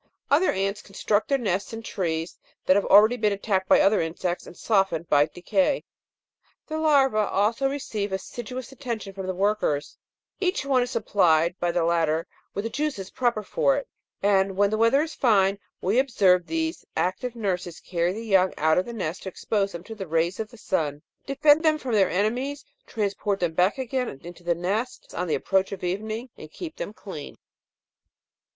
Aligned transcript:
Other 0.31 0.51
ants 0.51 0.81
construct 0.81 1.27
their 1.27 1.37
nests 1.37 1.73
in 1.73 1.83
trees 1.83 2.35
that 2.65 2.75
have 2.75 2.81
been 2.85 2.91
already 2.91 3.23
attacked 3.27 3.69
by 3.69 3.79
other 3.81 4.01
insects 4.01 4.47
and 4.47 4.57
softened 4.57 5.07
by 5.09 5.27
decay. 5.27 5.83
The 6.65 6.79
larva? 6.79 7.29
also 7.29 7.69
receive 7.69 8.11
assiduous 8.11 8.71
attention 8.71 9.13
from 9.13 9.27
the 9.27 9.35
workers; 9.35 9.99
each 10.39 10.65
one 10.65 10.81
is 10.81 10.89
supplied 10.89 11.53
by 11.59 11.71
the 11.71 11.83
latter 11.83 12.25
with 12.55 12.63
the 12.63 12.69
juices 12.71 13.11
proper 13.11 13.43
for 13.43 13.77
it, 13.77 13.87
and, 14.23 14.57
when 14.57 14.71
the 14.71 14.77
weather 14.79 15.03
is 15.03 15.13
fine, 15.13 15.59
we 15.81 15.99
observe 15.99 16.47
these 16.47 16.83
active 16.97 17.35
nurses 17.35 17.79
carry 17.79 18.11
the 18.11 18.25
young 18.25 18.55
out 18.57 18.79
of 18.79 18.85
the 18.85 18.93
nest 18.93 19.21
to 19.21 19.29
expose 19.29 19.71
them 19.71 19.83
to 19.83 19.93
the 19.93 20.07
rays 20.07 20.39
of 20.39 20.49
the 20.49 20.57
sun, 20.57 21.03
defend 21.27 21.61
them 21.61 21.77
from 21.77 21.91
their 21.91 22.09
enemies, 22.09 22.65
transport 22.87 23.39
them 23.39 23.53
back 23.53 23.77
again 23.77 24.17
to 24.33 24.43
the 24.43 24.55
nest 24.55 25.13
on 25.13 25.27
the 25.27 25.35
approach 25.35 25.71
of 25.71 25.83
evening, 25.83 26.31
and 26.39 26.49
keep 26.51 26.75
them 26.77 26.91
clean. 26.91 27.37